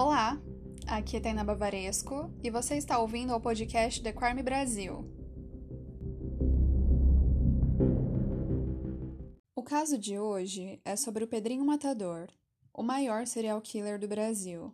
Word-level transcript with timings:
Olá, 0.00 0.40
aqui 0.86 1.16
é 1.16 1.20
Taina 1.20 1.42
Bavaresco 1.42 2.32
e 2.40 2.50
você 2.50 2.76
está 2.76 3.00
ouvindo 3.00 3.34
o 3.34 3.40
podcast 3.40 4.00
The 4.00 4.12
Crime 4.12 4.44
Brasil. 4.44 5.04
O 9.56 9.62
caso 9.64 9.98
de 9.98 10.16
hoje 10.16 10.80
é 10.84 10.94
sobre 10.94 11.24
o 11.24 11.26
Pedrinho 11.26 11.64
Matador, 11.64 12.28
o 12.72 12.80
maior 12.80 13.26
serial 13.26 13.60
killer 13.60 13.98
do 13.98 14.06
Brasil. 14.06 14.72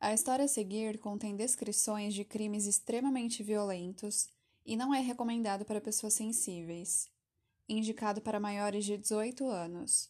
A 0.00 0.12
história 0.12 0.46
a 0.46 0.48
seguir 0.48 0.98
contém 0.98 1.36
descrições 1.36 2.12
de 2.12 2.24
crimes 2.24 2.66
extremamente 2.66 3.40
violentos 3.44 4.28
e 4.64 4.74
não 4.74 4.92
é 4.92 4.98
recomendado 4.98 5.64
para 5.64 5.80
pessoas 5.80 6.14
sensíveis. 6.14 7.08
Indicado 7.68 8.20
para 8.20 8.40
maiores 8.40 8.84
de 8.84 8.98
18 8.98 9.46
anos. 9.46 10.08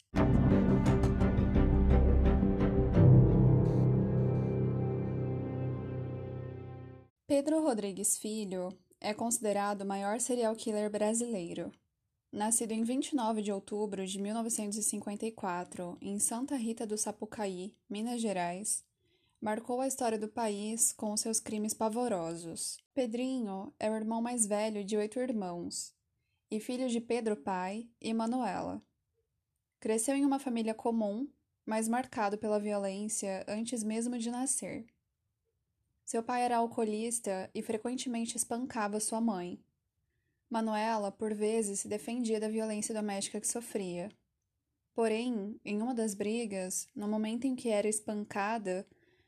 Pedro 7.29 7.61
Rodrigues 7.61 8.17
Filho 8.17 8.69
é 9.01 9.13
considerado 9.13 9.81
o 9.81 9.85
maior 9.85 10.21
serial 10.21 10.55
killer 10.55 10.89
brasileiro. 10.89 11.73
Nascido 12.31 12.71
em 12.71 12.85
29 12.85 13.43
de 13.43 13.51
outubro 13.51 14.07
de 14.07 14.21
1954 14.21 15.99
em 16.01 16.21
Santa 16.21 16.55
Rita 16.55 16.87
do 16.87 16.97
Sapucaí, 16.97 17.75
Minas 17.91 18.21
Gerais, 18.21 18.85
marcou 19.41 19.81
a 19.81 19.89
história 19.89 20.17
do 20.17 20.29
país 20.29 20.93
com 20.93 21.17
seus 21.17 21.41
crimes 21.41 21.75
pavorosos. 21.75 22.79
Pedrinho 22.95 23.75
é 23.81 23.91
o 23.91 23.97
irmão 23.97 24.23
mais 24.23 24.47
velho 24.47 24.85
de 24.85 24.97
oito 24.97 25.19
irmãos 25.19 25.93
e 26.49 26.61
filho 26.61 26.89
de 26.89 27.01
Pedro 27.01 27.37
pai 27.37 27.89
e 28.01 28.15
Manuela. 28.15 28.81
Cresceu 29.81 30.15
em 30.15 30.25
uma 30.25 30.39
família 30.39 30.75
comum, 30.75 31.29
mas 31.65 31.89
marcado 31.89 32.39
pela 32.39 32.61
violência 32.61 33.45
antes 33.49 33.83
mesmo 33.83 34.17
de 34.17 34.31
nascer. 34.31 34.87
Seu 36.07 36.23
pai 36.23 36.45
era 36.45 36.59
alcoolista 36.59 37.51
e 37.53 37.61
frequentemente 37.61 38.37
espancava 38.37 39.01
sua 39.01 39.21
mãe. 39.21 39.59
Manuela, 40.49 41.11
por 41.11 41.35
vezes, 41.35 41.81
se 41.81 41.89
defendia 41.89 42.39
da 42.39 42.49
violência 42.49 42.95
doméstica 42.95 43.41
que 43.41 43.49
sofria. 43.49 44.09
Porém, 44.95 45.61
em 45.65 45.83
uma 45.83 45.93
das 45.93 46.15
brigas, 46.15 46.87
no 46.95 47.09
momento 47.09 47.49
em 47.49 47.57
que 47.57 47.71
era 47.71 47.89
espancada, 47.89 48.87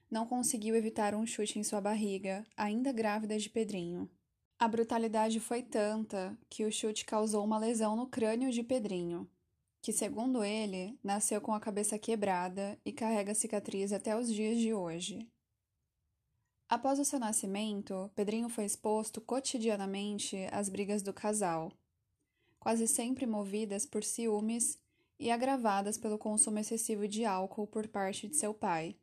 não 0.09 0.25
conseguiu 0.25 0.77
evitar 0.77 1.17
um 1.17 1.27
chute 1.27 1.59
em 1.59 1.65
sua 1.65 1.81
barriga, 1.81 2.47
ainda 2.57 2.93
grávida 2.93 3.37
de 3.37 3.51
Pedrinho. 3.51 4.09
A 4.57 4.69
brutalidade 4.69 5.41
foi 5.41 5.65
tanta 5.65 6.39
que 6.49 6.65
o 6.65 6.71
chute 6.71 7.05
causou 7.05 7.45
uma 7.45 7.59
lesão 7.59 7.97
no 7.97 8.07
crânio 8.07 8.53
de 8.53 8.63
Pedrinho, 8.63 9.29
que, 9.83 9.93
segundo 9.93 10.45
ele, 10.45 10.97
nasceu 11.03 11.41
com 11.41 11.53
a 11.53 11.59
cabeça 11.59 11.99
quebrada 11.99 12.79
e 12.85 12.93
carrega 12.93 13.35
cicatriz 13.35 13.93
até 13.93 14.17
os 14.17 14.33
dias 14.33 14.59
de 14.59 14.73
hoje. 14.73 15.29
Após 16.69 16.99
o 16.99 17.05
seu 17.05 17.19
nascimento, 17.19 18.11
Pedrinho 18.15 18.51
foi 18.51 18.67
exposto 18.67 19.23
cotidianamente 19.23 20.37
às 20.53 20.69
brigas 20.69 21.03
do 21.03 21.15
casal, 21.15 21.73
quase 22.61 22.87
sempre 22.87 23.25
movidas 23.25 23.87
por 23.87 24.05
ciúmes 24.05 24.79
e 25.19 25.31
agravadas 25.31 25.97
pelo 25.97 26.19
consumo 26.19 26.59
excessivo 26.59 27.09
de 27.09 27.25
álcool 27.25 27.67
por 27.67 27.89
parte 27.89 28.29
de 28.29 28.37
seu 28.37 28.53
pai. 28.53 28.95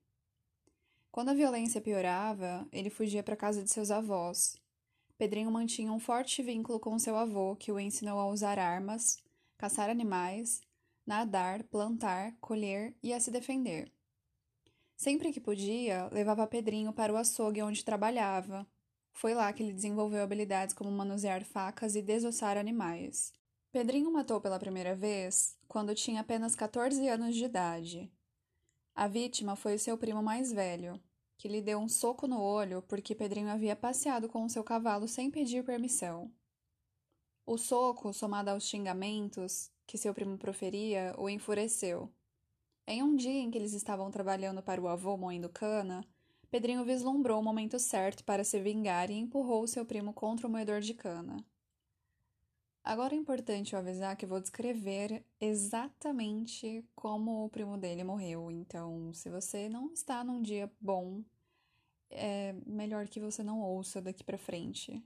Quando 1.12 1.30
a 1.30 1.34
violência 1.34 1.82
piorava, 1.82 2.68
ele 2.72 2.92
fugia 2.92 3.24
para 3.24 3.36
casa 3.36 3.64
de 3.64 3.72
seus 3.72 3.90
avós. 3.90 4.62
Pedrinho 5.18 5.50
mantinha 5.50 5.92
um 5.92 6.00
forte 6.00 6.44
vínculo 6.44 6.80
com 6.80 7.00
seu 7.00 7.16
avô, 7.16 7.56
que 7.56 7.72
o 7.72 7.80
ensinou 7.80 8.20
a 8.20 8.28
usar 8.28 8.60
armas, 8.60 9.18
caçar 9.58 9.90
animais, 9.90 10.62
nadar, 11.04 11.64
plantar, 11.64 12.38
colher 12.40 12.94
e 13.02 13.12
a 13.12 13.20
se 13.20 13.32
defender. 13.32 13.95
Sempre 14.96 15.34
que 15.34 15.42
podia, 15.42 16.08
levava 16.12 16.48
Pedrinho 16.48 16.94
para 16.94 17.12
o 17.12 17.18
açougue 17.18 17.62
onde 17.62 17.84
trabalhava. 17.84 18.66
Foi 19.12 19.34
lá 19.34 19.52
que 19.52 19.62
ele 19.62 19.74
desenvolveu 19.74 20.24
habilidades 20.24 20.74
como 20.74 20.90
manusear 20.90 21.44
facas 21.44 21.96
e 21.96 22.02
desossar 22.02 22.58
animais. 22.58 23.34
Pedrinho 23.72 24.12
matou 24.12 24.40
pela 24.40 24.60
primeira 24.60 24.96
vez 24.96 25.58
quando 25.68 25.94
tinha 25.94 26.22
apenas 26.22 26.56
14 26.56 27.08
anos 27.10 27.36
de 27.36 27.44
idade. 27.44 28.12
A 28.96 29.08
vítima 29.08 29.58
foi 29.58 29.76
o 29.76 29.80
seu 29.80 29.98
primo 29.98 30.24
mais 30.24 30.54
velho, 30.54 30.98
que 31.38 31.50
lhe 31.50 31.62
deu 31.62 31.78
um 31.78 31.90
soco 31.90 32.26
no 32.26 32.42
olho 32.42 32.82
porque 32.84 33.14
Pedrinho 33.14 33.50
havia 33.50 33.76
passeado 33.76 34.30
com 34.30 34.46
o 34.46 34.50
seu 34.50 34.64
cavalo 34.64 35.10
sem 35.10 35.30
pedir 35.30 35.66
permissão. 35.66 36.32
O 37.46 37.58
soco, 37.58 38.14
somado 38.14 38.50
aos 38.50 38.64
xingamentos 38.64 39.70
que 39.86 39.98
seu 39.98 40.14
primo 40.14 40.38
proferia, 40.38 41.14
o 41.18 41.30
enfureceu 41.30 42.10
em 42.88 43.04
um 43.04 43.16
dia 43.16 43.42
em 43.42 43.50
que 43.50 43.58
eles 43.58 43.74
estavam 43.74 44.12
trabalhando 44.12 44.62
para 44.62 44.82
o 44.82 44.88
avô 44.88 45.18
moendo 45.18 45.50
cana, 45.50 46.06
Pedrinho 46.50 46.86
vislumbrou 46.86 47.40
o 47.40 47.44
momento 47.44 47.78
certo 47.78 48.24
para 48.24 48.44
se 48.44 48.60
vingar 48.62 49.10
e 49.10 49.16
empurrou 49.16 49.68
seu 49.68 49.86
primo 49.86 50.14
contra 50.14 50.48
o 50.48 50.50
moedor 50.50 50.80
de 50.80 50.94
cana. 50.94 51.44
Agora 52.84 53.16
é 53.16 53.18
importante 53.18 53.74
eu 53.74 53.80
avisar 53.80 54.16
que 54.16 54.28
vou 54.28 54.40
descrever 54.40 55.26
exatamente 55.42 56.88
como 56.96 57.44
o 57.44 57.50
primo 57.50 57.78
dele 57.78 58.04
morreu, 58.04 58.52
então 58.52 59.12
se 59.12 59.28
você 59.30 59.68
não 59.68 59.92
está 59.92 60.24
num 60.24 60.42
dia 60.42 60.72
bom, 60.80 61.24
é 62.10 62.54
melhor 62.66 63.08
que 63.08 63.20
você 63.20 63.44
não 63.44 63.60
ouça 63.60 64.02
daqui 64.02 64.24
para 64.24 64.38
frente. 64.38 65.04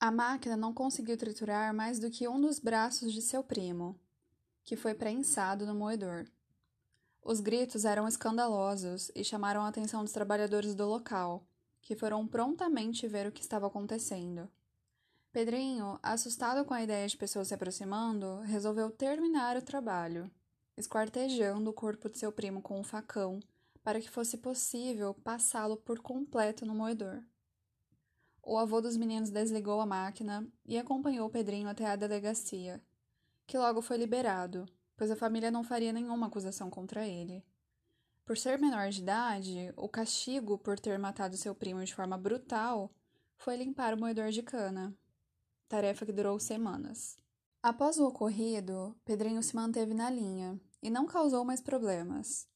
A 0.00 0.10
máquina 0.10 0.56
não 0.56 0.72
conseguiu 0.74 1.16
triturar 1.16 1.72
mais 1.74 1.98
do 1.98 2.10
que 2.10 2.26
um 2.26 2.40
dos 2.40 2.58
braços 2.58 3.12
de 3.12 3.22
seu 3.22 3.44
primo, 3.44 4.00
que 4.64 4.74
foi 4.74 4.94
prensado 4.94 5.66
no 5.66 5.74
moedor. 5.74 6.26
Os 7.28 7.40
gritos 7.40 7.84
eram 7.84 8.06
escandalosos 8.06 9.10
e 9.12 9.24
chamaram 9.24 9.62
a 9.62 9.68
atenção 9.68 10.04
dos 10.04 10.12
trabalhadores 10.12 10.76
do 10.76 10.86
local, 10.86 11.44
que 11.82 11.96
foram 11.96 12.24
prontamente 12.24 13.08
ver 13.08 13.26
o 13.26 13.32
que 13.32 13.40
estava 13.40 13.66
acontecendo. 13.66 14.48
Pedrinho, 15.32 15.98
assustado 16.04 16.64
com 16.64 16.72
a 16.72 16.84
ideia 16.84 17.08
de 17.08 17.16
pessoas 17.16 17.48
se 17.48 17.54
aproximando, 17.54 18.42
resolveu 18.42 18.92
terminar 18.92 19.56
o 19.56 19.62
trabalho, 19.62 20.30
esquartejando 20.76 21.68
o 21.68 21.72
corpo 21.72 22.08
de 22.08 22.16
seu 22.16 22.30
primo 22.30 22.62
com 22.62 22.78
um 22.78 22.84
facão 22.84 23.40
para 23.82 24.00
que 24.00 24.08
fosse 24.08 24.36
possível 24.36 25.12
passá-lo 25.12 25.76
por 25.78 25.98
completo 25.98 26.64
no 26.64 26.76
moedor. 26.76 27.24
O 28.40 28.56
avô 28.56 28.80
dos 28.80 28.96
meninos 28.96 29.30
desligou 29.30 29.80
a 29.80 29.86
máquina 29.86 30.46
e 30.64 30.78
acompanhou 30.78 31.28
Pedrinho 31.28 31.68
até 31.68 31.86
a 31.86 31.96
delegacia, 31.96 32.80
que 33.48 33.58
logo 33.58 33.82
foi 33.82 33.96
liberado, 33.96 34.64
pois 34.96 35.10
a 35.10 35.16
família 35.16 35.50
não 35.50 35.62
faria 35.62 35.92
nenhuma 35.92 36.26
acusação 36.26 36.70
contra 36.70 37.06
ele. 37.06 37.44
Por 38.24 38.36
ser 38.36 38.58
menor 38.58 38.88
de 38.90 39.02
idade, 39.02 39.72
o 39.76 39.88
castigo 39.88 40.58
por 40.58 40.80
ter 40.80 40.98
matado 40.98 41.36
seu 41.36 41.54
primo 41.54 41.84
de 41.84 41.94
forma 41.94 42.18
brutal 42.18 42.90
foi 43.36 43.56
limpar 43.56 43.94
o 43.94 43.98
moedor 43.98 44.30
de 44.30 44.42
cana, 44.42 44.96
tarefa 45.68 46.04
que 46.04 46.12
durou 46.12 46.38
semanas. 46.40 47.16
Após 47.62 47.98
o 47.98 48.06
ocorrido, 48.06 48.96
Pedrinho 49.04 49.42
se 49.42 49.54
manteve 49.54 49.94
na 49.94 50.10
linha 50.10 50.60
e 50.82 50.90
não 50.90 51.06
causou 51.06 51.44
mais 51.44 51.60
problemas. 51.60 52.48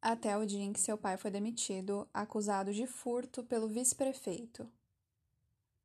Até 0.00 0.36
o 0.36 0.46
dia 0.46 0.62
em 0.62 0.72
que 0.72 0.80
seu 0.80 0.96
pai 0.96 1.16
foi 1.16 1.30
demitido, 1.30 2.08
acusado 2.14 2.72
de 2.72 2.86
furto 2.86 3.44
pelo 3.44 3.68
vice-prefeito. 3.68 4.70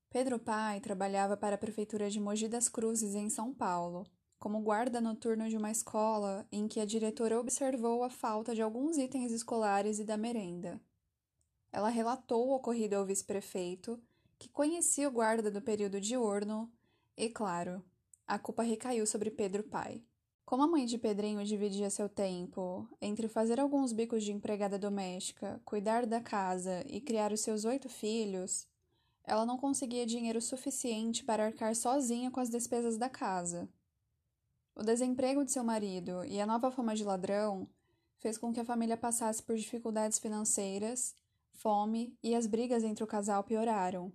Pedro 0.09 0.40
Pai 0.40 0.80
trabalhava 0.80 1.35
para 1.35 1.56
a 1.56 1.58
prefeitura 1.58 2.09
de 2.09 2.22
Mogi 2.22 2.47
das 2.47 2.69
Cruzes, 2.69 3.16
em 3.16 3.30
São 3.30 3.53
Paulo, 3.53 4.08
como 4.46 4.62
guarda 4.62 5.02
noturno 5.02 5.50
de 5.50 5.58
uma 5.58 5.72
escola 5.72 6.48
em 6.52 6.68
que 6.68 6.80
a 6.80 6.86
diretora 6.86 7.40
observou 7.40 8.04
a 8.04 8.12
falta 8.12 8.54
de 8.54 8.62
alguns 8.62 8.96
itens 8.96 9.32
escolares 9.32 9.98
e 9.98 10.04
da 10.04 10.18
merenda. 10.18 10.80
Ela 11.72 11.90
relatou 11.90 12.48
o 12.48 12.54
ocorrido 12.54 12.96
ao 12.96 13.08
vice-prefeito, 13.08 14.00
que 14.38 14.48
conhecia 14.48 15.08
o 15.08 15.12
guarda 15.12 15.50
do 15.50 15.64
período 15.64 16.00
diurno, 16.00 16.72
e, 17.18 17.28
claro, 17.28 17.84
a 18.28 18.38
culpa 18.38 18.62
recaiu 18.62 19.08
sobre 19.08 19.32
Pedro 19.32 19.64
pai. 19.64 20.04
Como 20.46 20.62
a 20.62 20.68
mãe 20.68 20.86
de 20.86 21.00
Pedrinho 21.00 21.44
dividia 21.44 21.90
seu 21.90 22.08
tempo 22.08 22.88
entre 23.02 23.28
fazer 23.28 23.59
alguns 23.59 23.91
bicos 23.91 24.24
de 24.24 24.32
empregada 24.32 24.78
doméstica, 24.78 25.59
cuidar 25.66 26.06
da 26.06 26.22
casa 26.22 26.86
e 26.86 27.02
criar 27.02 27.34
os 27.34 27.41
seus 27.41 27.66
oito 27.66 27.90
filhos, 27.90 28.68
ela 29.24 29.44
não 29.44 29.58
conseguia 29.58 30.06
dinheiro 30.06 30.40
suficiente 30.40 31.24
para 31.24 31.48
arcar 31.48 31.76
sozinha 31.76 32.30
com 32.30 32.40
as 32.40 32.52
despesas 32.52 32.96
da 32.96 33.09
casa. 33.09 33.68
O 34.78 34.84
desemprego 34.84 35.46
de 35.46 35.54
seu 35.54 35.64
marido 35.64 36.26
e 36.26 36.42
a 36.42 36.46
nova 36.46 36.70
fama 36.70 36.94
de 36.94 37.06
ladrão 37.06 37.66
fez 38.18 38.38
com 38.38 38.52
que 38.52 38.60
a 38.60 38.66
família 38.66 38.98
passasse 38.98 39.42
por 39.42 39.56
dificuldades 39.56 40.20
financeiras, 40.20 41.16
fome 41.54 42.18
e 42.22 42.36
as 42.36 42.46
brigas 42.46 42.84
entre 42.84 43.02
o 43.02 43.08
casal 43.08 43.42
pioraram. 43.46 44.12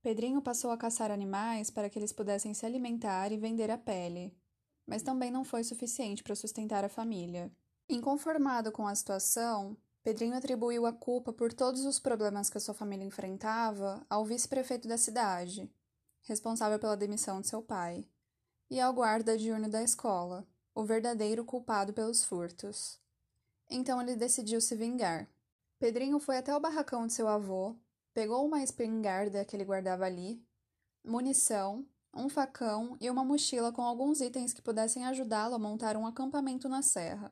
Pedrinho 0.00 0.40
passou 0.40 0.70
a 0.70 0.76
caçar 0.76 1.10
animais 1.10 1.70
para 1.70 1.90
que 1.90 1.98
eles 1.98 2.12
pudessem 2.12 2.54
se 2.54 2.64
alimentar 2.64 3.32
e 3.32 3.36
vender 3.36 3.68
a 3.68 3.76
pele, 3.76 4.32
mas 4.86 5.02
também 5.02 5.28
não 5.28 5.44
foi 5.44 5.64
suficiente 5.64 6.22
para 6.22 6.36
sustentar 6.36 6.84
a 6.84 6.88
família. 6.88 7.50
Inconformado 7.88 8.70
com 8.70 8.86
a 8.86 8.94
situação, 8.94 9.76
Pedrinho 10.04 10.36
atribuiu 10.36 10.86
a 10.86 10.92
culpa 10.92 11.32
por 11.32 11.52
todos 11.52 11.84
os 11.84 11.98
problemas 11.98 12.48
que 12.48 12.58
a 12.58 12.60
sua 12.60 12.74
família 12.74 13.04
enfrentava 13.04 14.06
ao 14.08 14.24
vice-prefeito 14.24 14.86
da 14.86 14.96
cidade, 14.96 15.68
responsável 16.22 16.78
pela 16.78 16.96
demissão 16.96 17.40
de 17.40 17.48
seu 17.48 17.60
pai 17.60 18.06
e 18.70 18.80
ao 18.80 18.92
guarda 18.92 19.36
diurno 19.36 19.68
da 19.68 19.82
escola, 19.82 20.46
o 20.74 20.84
verdadeiro 20.84 21.44
culpado 21.44 21.92
pelos 21.92 22.24
furtos. 22.24 23.00
Então 23.70 24.00
ele 24.00 24.16
decidiu 24.16 24.60
se 24.60 24.74
vingar. 24.76 25.28
Pedrinho 25.78 26.18
foi 26.18 26.36
até 26.38 26.54
o 26.54 26.60
barracão 26.60 27.06
de 27.06 27.12
seu 27.12 27.28
avô, 27.28 27.76
pegou 28.14 28.44
uma 28.46 28.62
espingarda 28.62 29.44
que 29.44 29.56
ele 29.56 29.64
guardava 29.64 30.04
ali, 30.04 30.42
munição, 31.04 31.86
um 32.14 32.28
facão 32.28 32.96
e 33.00 33.08
uma 33.10 33.24
mochila 33.24 33.72
com 33.72 33.82
alguns 33.82 34.20
itens 34.20 34.52
que 34.52 34.62
pudessem 34.62 35.04
ajudá-lo 35.04 35.54
a 35.54 35.58
montar 35.58 35.96
um 35.96 36.06
acampamento 36.06 36.68
na 36.68 36.82
serra, 36.82 37.30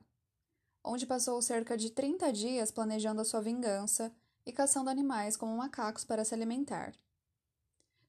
onde 0.83 1.05
passou 1.05 1.41
cerca 1.41 1.75
de 1.75 1.91
30 1.91 2.31
dias 2.31 2.71
planejando 2.71 3.21
a 3.21 3.25
sua 3.25 3.41
vingança 3.41 4.13
e 4.45 4.51
caçando 4.53 4.89
animais 4.89 5.35
como 5.35 5.57
macacos 5.57 6.05
para 6.05 6.23
se 6.23 6.33
alimentar. 6.33 6.93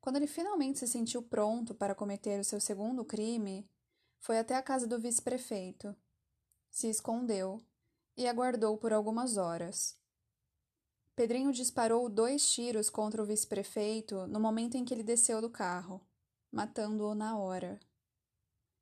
Quando 0.08 0.16
ele 0.16 0.26
finalmente 0.26 0.78
se 0.78 0.86
sentiu 0.86 1.20
pronto 1.20 1.74
para 1.74 1.94
cometer 1.94 2.40
o 2.40 2.44
seu 2.44 2.58
segundo 2.58 3.04
crime, 3.04 3.68
foi 4.18 4.38
até 4.38 4.56
a 4.56 4.62
casa 4.62 4.86
do 4.86 4.98
vice-prefeito. 4.98 5.94
Se 6.70 6.88
escondeu 6.88 7.60
e 8.16 8.26
aguardou 8.26 8.78
por 8.78 8.90
algumas 8.90 9.36
horas. 9.36 9.98
Pedrinho 11.14 11.52
disparou 11.52 12.08
dois 12.08 12.50
tiros 12.50 12.88
contra 12.88 13.22
o 13.22 13.26
vice-prefeito 13.26 14.26
no 14.28 14.40
momento 14.40 14.78
em 14.78 14.84
que 14.86 14.94
ele 14.94 15.02
desceu 15.02 15.42
do 15.42 15.50
carro, 15.50 16.00
matando-o 16.50 17.14
na 17.14 17.36
hora. 17.36 17.78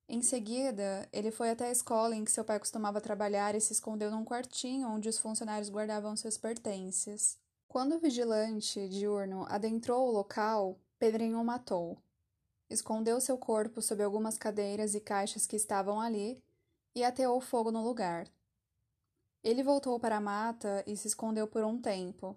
Em 0.09 0.23
seguida, 0.23 1.09
ele 1.13 1.33
foi 1.33 1.51
até 1.51 1.67
a 1.67 1.73
escola 1.73 2.15
em 2.15 2.25
que 2.25 2.31
seu 2.31 2.45
pai 2.45 2.61
costumava 2.61 3.01
trabalhar 3.01 3.57
e 3.57 3.61
se 3.61 3.73
escondeu 3.73 4.13
num 4.13 4.25
quartinho 4.25 4.87
onde 4.87 5.09
os 5.09 5.19
funcionários 5.19 5.71
guardavam 5.71 6.15
seus 6.15 6.39
pertences. 6.39 7.37
Quando 7.67 7.97
o 7.97 7.99
vigilante 7.99 8.89
diurno 8.89 9.45
adentrou 9.49 10.07
o 10.07 10.13
local, 10.13 10.81
Pedrinho 10.99 11.45
matou. 11.45 11.99
Escondeu 12.71 13.21
seu 13.21 13.37
corpo 13.37 13.83
sob 13.83 14.03
algumas 14.03 14.39
cadeiras 14.39 14.95
e 14.95 15.01
caixas 15.01 15.47
que 15.47 15.55
estavam 15.55 16.01
ali 16.01 16.43
e 16.95 17.05
ateou 17.05 17.39
fogo 17.39 17.71
no 17.71 17.85
lugar. 17.85 18.27
Ele 19.45 19.63
voltou 19.63 20.01
para 20.01 20.17
a 20.17 20.21
mata 20.21 20.83
e 20.87 20.97
se 20.97 21.07
escondeu 21.07 21.47
por 21.47 21.63
um 21.63 21.79
tempo. 21.79 22.35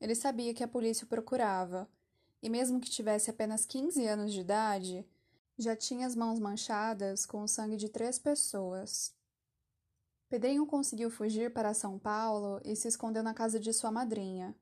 Ele 0.00 0.14
sabia 0.14 0.54
que 0.54 0.62
a 0.62 0.68
polícia 0.68 1.04
o 1.04 1.08
procurava, 1.08 1.88
e 2.40 2.48
mesmo 2.48 2.80
que 2.80 2.88
tivesse 2.88 3.30
apenas 3.30 3.66
15 3.66 4.06
anos 4.06 4.32
de 4.32 4.40
idade, 4.40 5.04
já 5.58 5.74
tinha 5.74 6.06
as 6.06 6.14
mãos 6.14 6.38
manchadas 6.38 7.26
com 7.26 7.42
o 7.42 7.48
sangue 7.48 7.76
de 7.76 7.88
três 7.88 8.16
pessoas. 8.16 9.12
Pedrinho 10.28 10.64
conseguiu 10.66 11.10
fugir 11.10 11.52
para 11.52 11.74
São 11.74 11.98
Paulo 11.98 12.60
e 12.64 12.76
se 12.76 12.86
escondeu 12.86 13.24
na 13.24 13.34
casa 13.34 13.58
de 13.58 13.72
sua 13.72 13.90
madrinha, 13.90 14.54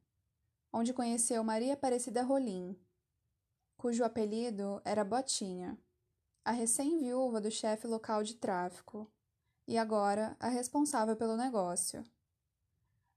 onde 0.72 0.94
conheceu 0.94 1.44
Maria 1.44 1.74
Aparecida 1.74 2.22
Rolim, 2.22 2.74
cujo 3.86 4.02
apelido 4.02 4.82
era 4.84 5.04
Botinha, 5.04 5.78
a 6.44 6.50
recém-viúva 6.50 7.40
do 7.40 7.52
chefe 7.52 7.86
local 7.86 8.24
de 8.24 8.34
tráfico, 8.34 9.08
e 9.64 9.78
agora 9.78 10.36
a 10.40 10.48
responsável 10.48 11.14
pelo 11.14 11.36
negócio. 11.36 12.04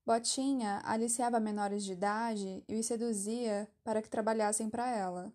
Botinha 0.05 0.79
aliciava 0.85 1.39
menores 1.39 1.83
de 1.83 1.93
idade 1.93 2.63
e 2.67 2.75
os 2.75 2.85
seduzia 2.85 3.67
para 3.83 3.99
que 3.99 4.11
trabalhassem 4.11 4.69
para 4.69 4.87
ela. 4.87 5.33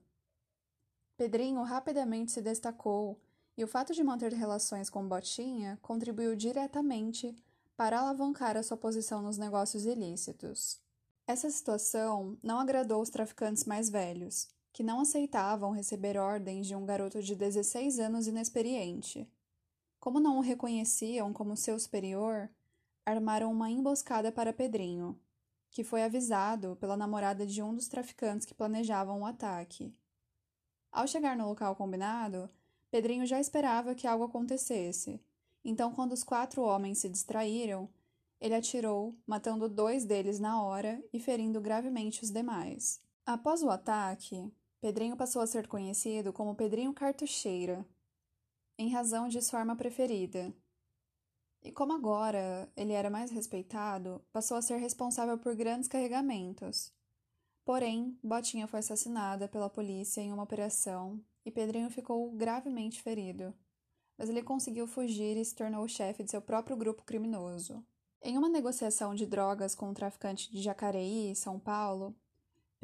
Pedrinho 1.17 1.65
rapidamente 1.65 2.31
se 2.31 2.41
destacou 2.41 3.21
e 3.57 3.65
o 3.65 3.67
fato 3.67 3.93
de 3.93 4.05
manter 4.05 4.33
relações 4.33 4.89
com 4.89 5.09
Botinha 5.09 5.81
contribuiu 5.83 6.37
diretamente 6.37 7.35
para 7.77 7.99
alavancar 7.99 8.57
a 8.57 8.63
sua 8.63 8.77
posição 8.77 9.21
nos 9.21 9.37
negócios 9.37 9.85
ilícitos. 9.85 10.81
Essa 11.27 11.51
situação 11.51 12.39
não 12.41 12.61
agradou 12.61 13.03
os 13.03 13.11
traficantes 13.11 13.65
mais 13.65 13.91
velhos, 13.91 14.54
que 14.75 14.83
não 14.83 15.01
aceitavam 15.01 15.71
receber 15.71 16.19
ordens 16.19 16.67
de 16.67 16.77
um 16.77 16.85
garoto 16.85 17.23
de 17.23 17.35
16 17.35 17.99
anos 17.99 18.27
inexperiente. 18.27 19.27
Como 19.99 20.21
não 20.21 20.37
o 20.37 20.43
reconheciam 20.43 21.33
como 21.33 21.57
seu 21.57 21.79
superior, 21.79 22.51
armaram 23.07 23.51
uma 23.51 23.71
emboscada 23.71 24.31
para 24.31 24.53
Pedrinho, 24.53 25.19
que 25.71 25.83
foi 25.83 26.03
avisado 26.03 26.77
pela 26.77 26.95
namorada 26.95 27.47
de 27.47 27.63
um 27.63 27.75
dos 27.75 27.89
traficantes 27.89 28.47
que 28.47 28.53
planejavam 28.53 29.23
o 29.23 29.25
ataque. 29.25 29.97
Ao 30.93 31.07
chegar 31.07 31.39
no 31.39 31.49
local 31.49 31.75
combinado, 31.75 32.51
Pedrinho 32.91 33.25
já 33.25 33.41
esperava 33.41 33.95
que 33.95 34.07
algo 34.07 34.25
acontecesse, 34.25 35.19
então, 35.65 35.93
quando 35.93 36.13
os 36.13 36.23
quatro 36.23 36.63
homens 36.63 36.99
se 36.99 37.09
distraíram, 37.09 37.89
ele 38.39 38.55
atirou, 38.55 39.17
matando 39.27 39.69
dois 39.69 40.05
deles 40.05 40.39
na 40.39 40.63
hora 40.63 41.03
e 41.11 41.19
ferindo 41.19 41.61
gravemente 41.61 42.23
os 42.23 42.31
demais. 42.31 43.01
Após 43.25 43.63
o 43.63 43.71
ataque, 43.71 44.53
Pedrinho 44.85 45.17
passou 45.17 45.41
a 45.41 45.47
ser 45.47 45.67
conhecido 45.67 46.31
como 46.31 46.55
Pedrinho 46.55 46.93
Cartucheira, 46.93 47.89
em 48.79 48.91
razão 48.91 49.29
de 49.29 49.41
sua 49.41 49.61
arma 49.61 49.75
preferida. 49.75 50.55
E 51.63 51.73
como 51.73 51.95
agora 51.95 52.71
ele 52.77 52.93
era 52.93 53.09
mais 53.09 53.31
respeitado, 53.31 54.23
passou 54.31 54.59
a 54.59 54.61
ser 54.61 54.77
responsável 54.77 55.39
por 55.39 55.57
grandes 55.57 55.89
carregamentos. 55.89 56.93
Porém, 57.65 58.19
Botinha 58.23 58.67
foi 58.67 58.81
assassinada 58.81 59.49
pela 59.49 59.71
polícia 59.71 60.21
em 60.21 60.31
uma 60.31 60.43
operação 60.43 61.19
e 61.47 61.51
Pedrinho 61.51 61.89
ficou 61.89 62.31
gravemente 62.33 63.01
ferido. 63.01 63.55
Mas 64.19 64.29
ele 64.29 64.43
conseguiu 64.43 64.87
fugir 64.87 65.39
e 65.39 65.45
se 65.47 65.55
tornou 65.55 65.83
o 65.83 65.89
chefe 65.89 66.23
de 66.23 66.31
seu 66.31 66.43
próprio 66.43 66.77
grupo 66.77 67.05
criminoso. 67.05 67.83
Em 68.21 68.37
uma 68.37 68.51
negociação 68.51 69.15
de 69.15 69.25
drogas 69.25 69.75
com 69.75 69.89
um 69.89 69.95
traficante 69.95 70.53
de 70.53 70.61
Jacareí, 70.61 71.35
São 71.35 71.59
Paulo, 71.59 72.15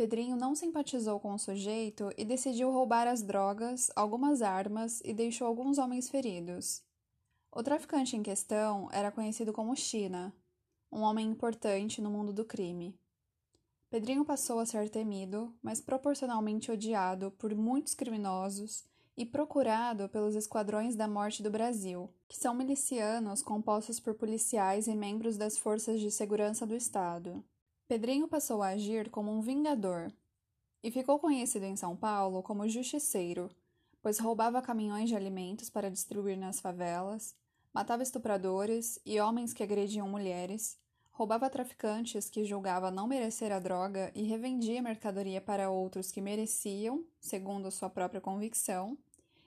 Pedrinho 0.00 0.34
não 0.34 0.54
simpatizou 0.54 1.20
com 1.20 1.34
o 1.34 1.38
sujeito 1.38 2.10
e 2.16 2.24
decidiu 2.24 2.70
roubar 2.70 3.06
as 3.06 3.20
drogas, 3.22 3.90
algumas 3.94 4.40
armas 4.40 5.02
e 5.04 5.12
deixou 5.12 5.46
alguns 5.46 5.76
homens 5.76 6.08
feridos. 6.08 6.82
O 7.52 7.62
traficante 7.62 8.16
em 8.16 8.22
questão 8.22 8.88
era 8.92 9.12
conhecido 9.12 9.52
como 9.52 9.76
China, 9.76 10.34
um 10.90 11.02
homem 11.02 11.28
importante 11.28 12.00
no 12.00 12.08
mundo 12.08 12.32
do 12.32 12.46
crime. 12.46 12.98
Pedrinho 13.90 14.24
passou 14.24 14.58
a 14.58 14.64
ser 14.64 14.88
temido, 14.88 15.54
mas 15.62 15.82
proporcionalmente 15.82 16.72
odiado 16.72 17.30
por 17.32 17.54
muitos 17.54 17.92
criminosos 17.92 18.86
e 19.18 19.26
procurado 19.26 20.08
pelos 20.08 20.34
Esquadrões 20.34 20.96
da 20.96 21.06
Morte 21.06 21.42
do 21.42 21.50
Brasil, 21.50 22.08
que 22.26 22.38
são 22.38 22.54
milicianos 22.54 23.42
compostos 23.42 24.00
por 24.00 24.14
policiais 24.14 24.86
e 24.86 24.94
membros 24.94 25.36
das 25.36 25.58
forças 25.58 26.00
de 26.00 26.10
segurança 26.10 26.66
do 26.66 26.74
Estado. 26.74 27.44
Pedrinho 27.90 28.28
passou 28.28 28.62
a 28.62 28.68
agir 28.68 29.10
como 29.10 29.32
um 29.32 29.40
vingador 29.40 30.12
e 30.80 30.92
ficou 30.92 31.18
conhecido 31.18 31.64
em 31.64 31.74
São 31.74 31.96
Paulo 31.96 32.40
como 32.40 32.68
justiceiro, 32.68 33.50
pois 34.00 34.20
roubava 34.20 34.62
caminhões 34.62 35.08
de 35.08 35.16
alimentos 35.16 35.68
para 35.68 35.90
distribuir 35.90 36.38
nas 36.38 36.60
favelas, 36.60 37.34
matava 37.74 38.04
estupradores 38.04 39.00
e 39.04 39.18
homens 39.18 39.52
que 39.52 39.64
agrediam 39.64 40.08
mulheres, 40.08 40.78
roubava 41.10 41.50
traficantes 41.50 42.30
que 42.30 42.44
julgava 42.44 42.92
não 42.92 43.08
merecer 43.08 43.50
a 43.50 43.58
droga 43.58 44.12
e 44.14 44.22
revendia 44.22 44.80
mercadoria 44.80 45.40
para 45.40 45.68
outros 45.68 46.12
que 46.12 46.20
mereciam, 46.20 47.04
segundo 47.20 47.72
sua 47.72 47.90
própria 47.90 48.20
convicção, 48.20 48.96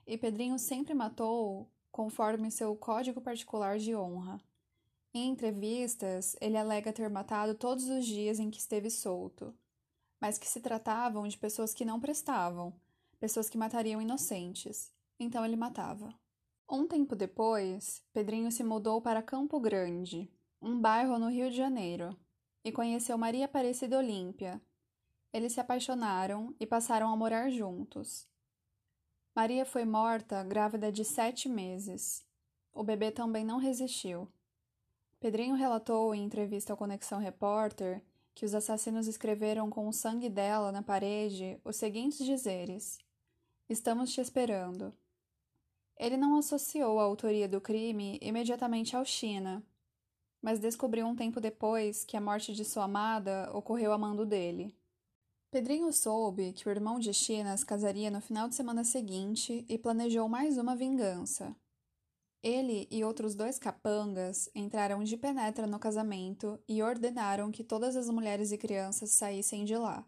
e 0.06 0.18
Pedrinho 0.18 0.60
sempre 0.60 0.94
matou 0.94 1.72
conforme 1.94 2.52
seu 2.52 2.76
código 2.76 3.22
particular 3.22 3.78
de 3.78 3.96
honra. 3.96 4.38
Em 5.16 5.30
entrevistas, 5.30 6.36
ele 6.42 6.58
alega 6.58 6.92
ter 6.92 7.08
matado 7.08 7.54
todos 7.54 7.88
os 7.88 8.04
dias 8.04 8.40
em 8.40 8.50
que 8.50 8.58
esteve 8.58 8.90
solto, 8.90 9.54
mas 10.20 10.40
que 10.40 10.48
se 10.48 10.60
tratavam 10.60 11.28
de 11.28 11.38
pessoas 11.38 11.72
que 11.72 11.86
não 11.86 12.00
prestavam, 12.00 12.74
pessoas 13.20 13.48
que 13.48 13.58
matariam 13.58 14.02
inocentes. 14.02 14.92
Então 15.20 15.46
ele 15.46 15.56
matava. 15.56 16.12
Um 16.68 16.88
tempo 16.88 17.16
depois, 17.16 18.04
Pedrinho 18.12 18.52
se 18.52 18.64
mudou 18.64 19.00
para 19.02 19.22
Campo 19.22 19.60
Grande, 19.60 20.32
um 20.60 20.80
bairro 20.80 21.20
no 21.20 21.30
Rio 21.30 21.52
de 21.52 21.58
Janeiro, 21.58 22.18
e 22.64 22.72
conheceu 22.72 23.16
Maria 23.16 23.46
Aparecida 23.46 24.00
Olímpia. 24.00 24.60
Eles 25.32 25.54
se 25.54 25.60
apaixonaram 25.60 26.56
e 26.60 26.66
passaram 26.66 27.10
a 27.10 27.16
morar 27.16 27.52
juntos. 27.52 28.28
Maria 29.36 29.64
foi 29.64 29.86
morta 29.86 30.44
grávida 30.44 30.92
de 30.92 31.06
sete 31.06 31.48
meses. 31.48 32.26
O 32.74 32.84
bebê 32.84 33.12
também 33.12 33.46
não 33.46 33.60
resistiu. 33.60 34.28
Pedrinho 35.24 35.56
relatou 35.56 36.14
em 36.14 36.22
entrevista 36.22 36.74
ao 36.74 36.78
Conexão 36.78 37.18
Repórter 37.18 38.04
que 38.36 38.44
os 38.44 38.54
assassinos 38.54 39.08
escreveram 39.08 39.70
com 39.70 39.88
o 39.88 39.94
sangue 39.94 40.28
dela 40.28 40.70
na 40.70 40.84
parede 40.84 41.58
os 41.64 41.78
seguintes 41.78 42.26
dizeres: 42.26 43.00
Estamos 43.70 44.12
te 44.12 44.20
esperando. 44.20 44.94
Ele 45.96 46.18
não 46.18 46.38
associou 46.38 47.00
a 47.00 47.04
autoria 47.04 47.48
do 47.48 47.62
crime 47.62 48.20
imediatamente 48.22 48.98
ao 48.98 49.06
China, 49.06 49.64
mas 50.42 50.60
descobriu 50.60 51.08
um 51.08 51.16
tempo 51.16 51.40
depois 51.40 52.04
que 52.04 52.18
a 52.18 52.22
morte 52.22 52.54
de 52.54 52.66
sua 52.66 52.84
amada 52.84 53.50
ocorreu 53.54 53.94
a 53.94 53.98
mando 53.98 54.26
dele. 54.26 54.76
Pedrinho 55.50 55.94
soube 55.94 56.52
que 56.52 56.68
o 56.68 56.70
irmão 56.70 57.00
de 57.00 57.14
Chinas 57.14 57.64
casaria 57.64 58.12
no 58.12 58.20
final 58.20 58.50
de 58.50 58.56
semana 58.56 58.84
seguinte 58.84 59.66
e 59.70 59.78
planejou 59.78 60.28
mais 60.28 60.58
uma 60.58 60.76
vingança. 60.76 61.56
Ele 62.44 62.90
e 62.92 63.06
outros 63.06 63.36
dois 63.36 63.58
capangas 63.58 64.50
entraram 64.54 65.02
de 65.02 65.16
penetra 65.16 65.66
no 65.66 65.80
casamento 65.80 66.60
e 66.68 66.84
ordenaram 66.84 67.50
que 67.50 67.64
todas 67.64 67.96
as 67.96 68.10
mulheres 68.10 68.52
e 68.52 68.58
crianças 68.58 69.12
saíssem 69.12 69.64
de 69.64 69.78
lá. 69.78 70.06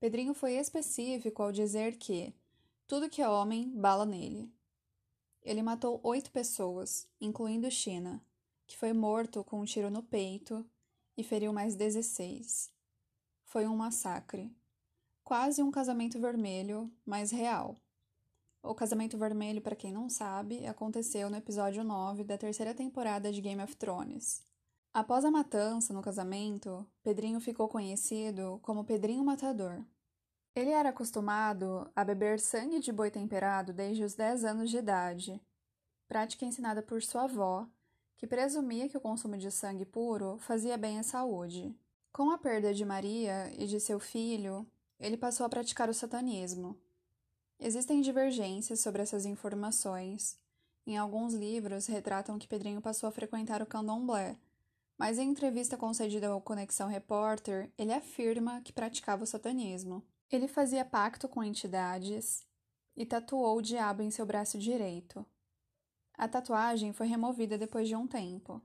Pedrinho 0.00 0.32
foi 0.32 0.54
específico 0.54 1.42
ao 1.42 1.52
dizer 1.52 1.98
que 1.98 2.34
tudo 2.86 3.10
que 3.10 3.20
é 3.20 3.28
homem, 3.28 3.70
bala 3.70 4.06
nele. 4.06 4.50
Ele 5.42 5.62
matou 5.62 6.00
oito 6.02 6.32
pessoas, 6.32 7.06
incluindo 7.20 7.70
China, 7.70 8.24
que 8.66 8.76
foi 8.76 8.94
morto 8.94 9.44
com 9.44 9.60
um 9.60 9.64
tiro 9.66 9.90
no 9.90 10.02
peito 10.02 10.66
e 11.18 11.22
feriu 11.22 11.52
mais 11.52 11.74
16. 11.74 12.72
Foi 13.44 13.66
um 13.66 13.76
massacre. 13.76 14.50
Quase 15.22 15.62
um 15.62 15.70
casamento 15.70 16.18
vermelho, 16.18 16.90
mas 17.04 17.30
real. 17.30 17.78
O 18.62 18.74
casamento 18.74 19.16
vermelho, 19.16 19.62
para 19.62 19.74
quem 19.74 19.90
não 19.90 20.08
sabe, 20.08 20.66
aconteceu 20.66 21.30
no 21.30 21.36
episódio 21.36 21.82
9 21.82 22.24
da 22.24 22.36
terceira 22.36 22.74
temporada 22.74 23.32
de 23.32 23.40
Game 23.40 23.62
of 23.62 23.74
Thrones. 23.76 24.42
Após 24.92 25.24
a 25.24 25.30
matança 25.30 25.94
no 25.94 26.02
casamento, 26.02 26.86
Pedrinho 27.02 27.40
ficou 27.40 27.68
conhecido 27.68 28.60
como 28.62 28.84
Pedrinho 28.84 29.24
Matador. 29.24 29.82
Ele 30.54 30.70
era 30.70 30.90
acostumado 30.90 31.90
a 31.96 32.04
beber 32.04 32.38
sangue 32.38 32.80
de 32.80 32.92
boi 32.92 33.10
temperado 33.10 33.72
desde 33.72 34.04
os 34.04 34.14
10 34.14 34.44
anos 34.44 34.68
de 34.68 34.76
idade, 34.76 35.40
prática 36.06 36.44
ensinada 36.44 36.82
por 36.82 37.02
sua 37.02 37.22
avó, 37.22 37.66
que 38.18 38.26
presumia 38.26 38.88
que 38.88 38.96
o 38.96 39.00
consumo 39.00 39.38
de 39.38 39.50
sangue 39.50 39.86
puro 39.86 40.36
fazia 40.38 40.76
bem 40.76 40.98
à 40.98 41.02
saúde. 41.02 41.74
Com 42.12 42.30
a 42.30 42.36
perda 42.36 42.74
de 42.74 42.84
Maria 42.84 43.50
e 43.56 43.66
de 43.66 43.80
seu 43.80 43.98
filho, 43.98 44.66
ele 44.98 45.16
passou 45.16 45.46
a 45.46 45.48
praticar 45.48 45.88
o 45.88 45.94
satanismo. 45.94 46.76
Existem 47.62 48.00
divergências 48.00 48.80
sobre 48.80 49.02
essas 49.02 49.26
informações. 49.26 50.38
Em 50.86 50.96
alguns 50.96 51.34
livros 51.34 51.86
retratam 51.86 52.38
que 52.38 52.48
Pedrinho 52.48 52.80
passou 52.80 53.06
a 53.06 53.12
frequentar 53.12 53.60
o 53.60 53.66
candomblé, 53.66 54.38
mas 54.96 55.18
em 55.18 55.28
entrevista 55.28 55.76
concedida 55.76 56.28
ao 56.28 56.40
Conexão 56.40 56.88
Repórter, 56.88 57.70
ele 57.76 57.92
afirma 57.92 58.62
que 58.62 58.72
praticava 58.72 59.24
o 59.24 59.26
satanismo. 59.26 60.02
Ele 60.30 60.48
fazia 60.48 60.86
pacto 60.86 61.28
com 61.28 61.44
entidades 61.44 62.46
e 62.96 63.04
tatuou 63.04 63.58
o 63.58 63.62
diabo 63.62 64.02
em 64.02 64.10
seu 64.10 64.24
braço 64.24 64.58
direito. 64.58 65.24
A 66.14 66.26
tatuagem 66.26 66.94
foi 66.94 67.08
removida 67.08 67.58
depois 67.58 67.86
de 67.86 67.94
um 67.94 68.06
tempo. 68.06 68.62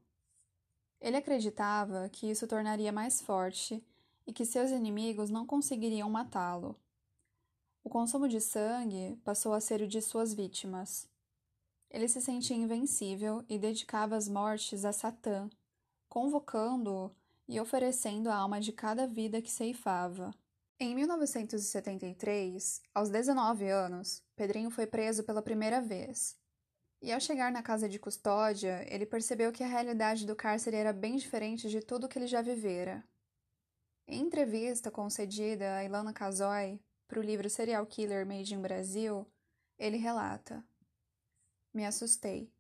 Ele 1.02 1.18
acreditava 1.18 2.08
que 2.08 2.30
isso 2.30 2.48
tornaria 2.48 2.94
mais 2.94 3.22
forte 3.22 3.86
e 4.26 4.32
que 4.32 4.46
seus 4.46 4.72
inimigos 4.72 5.30
não 5.30 5.46
conseguiriam 5.46 6.10
matá-lo. 6.10 6.80
O 7.86 7.90
consumo 7.90 8.28
de 8.28 8.42
sangue 8.42 9.16
passou 9.24 9.54
a 9.54 9.62
ser 9.62 9.80
o 9.84 9.88
de 9.88 10.02
suas 10.02 10.34
vítimas. 10.34 11.08
Ele 11.92 12.08
se 12.08 12.20
sentia 12.20 12.58
invencível 12.58 13.46
e 13.48 13.60
dedicava 13.60 14.16
as 14.16 14.28
mortes 14.28 14.84
a 14.84 14.92
Satã, 14.92 15.48
convocando-o 16.10 17.12
e 17.48 17.60
oferecendo 17.60 18.28
a 18.28 18.36
alma 18.36 18.60
de 18.60 18.74
cada 18.74 19.06
vida 19.06 19.40
que 19.40 19.52
ceifava. 19.52 20.34
Em 20.80 20.96
1973, 20.96 22.82
aos 22.92 23.10
19 23.12 23.70
anos, 23.70 24.24
Pedrinho 24.36 24.72
foi 24.72 24.88
preso 24.88 25.24
pela 25.24 25.44
primeira 25.44 25.80
vez. 25.80 26.36
E 27.04 27.14
ao 27.14 27.20
chegar 27.20 27.52
na 27.52 27.62
casa 27.62 27.88
de 27.88 28.00
custódia, 28.00 28.84
ele 28.90 29.06
percebeu 29.06 29.52
que 29.52 29.64
a 29.64 29.68
realidade 29.68 30.26
do 30.26 30.36
cárcere 30.36 30.76
era 30.76 30.92
bem 30.92 31.18
diferente 31.18 31.70
de 31.70 31.82
tudo 31.82 32.10
que 32.10 32.18
ele 32.18 32.26
já 32.26 32.42
vivera. 32.42 33.04
Em 34.08 34.22
entrevista 34.22 34.90
concedida 34.90 35.76
a 35.76 35.84
Ilana 35.84 36.12
Casoy 36.12 36.80
para 37.08 37.20
o 37.20 37.24
livro 37.24 37.50
Serial 37.50 37.86
Killer 37.86 38.26
Made 38.26 38.54
in 38.54 38.62
Brasil, 38.62 39.28
ele 39.78 39.98
relata: 39.98 40.64
Me 41.74 41.86
assustei. 41.86 42.52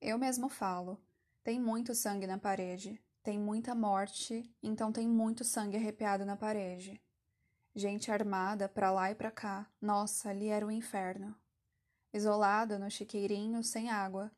Eu 0.00 0.18
mesmo 0.18 0.48
falo. 0.48 1.00
Tem 1.42 1.58
muito 1.58 1.94
sangue 1.94 2.26
na 2.26 2.38
parede. 2.38 3.02
Tem 3.22 3.38
muita 3.38 3.74
morte, 3.74 4.50
então 4.62 4.90
tem 4.90 5.06
muito 5.06 5.44
sangue 5.44 5.76
arrepiado 5.76 6.24
na 6.24 6.36
parede. 6.36 7.00
Gente 7.74 8.10
armada 8.10 8.66
para 8.66 8.90
lá 8.90 9.10
e 9.10 9.14
para 9.14 9.30
cá. 9.30 9.70
Nossa, 9.80 10.30
ali 10.30 10.48
era 10.48 10.66
o 10.66 10.70
inferno. 10.70 11.36
Isolado 12.12 12.78
no 12.78 12.90
chiqueirinho 12.90 13.62
sem 13.62 13.90
água. 13.90 14.32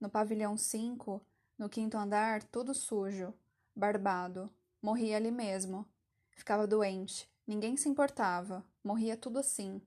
No 0.00 0.10
pavilhão 0.10 0.56
5, 0.56 1.24
no 1.56 1.68
quinto 1.68 1.96
andar, 1.96 2.42
tudo 2.42 2.74
sujo, 2.74 3.32
barbado. 3.74 4.50
Morria 4.82 5.16
ali 5.16 5.30
mesmo. 5.30 5.86
Ficava 6.32 6.66
doente. 6.66 7.30
Ninguém 7.46 7.76
se 7.76 7.88
importava. 7.88 8.64
Morria 8.86 9.16
tudo 9.16 9.40
assim. 9.40 9.82